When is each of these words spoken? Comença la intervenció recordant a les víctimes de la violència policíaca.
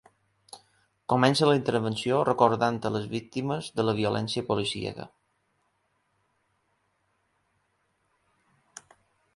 Comença 1.13 1.49
la 1.49 1.57
intervenció 1.57 2.21
recordant 2.29 2.79
a 2.89 2.91
les 2.95 3.05
víctimes 3.11 3.69
de 3.77 3.85
la 3.85 3.95
violència 4.01 4.45
policíaca. 4.49 5.07